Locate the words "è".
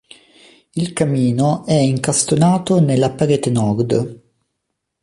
1.63-1.75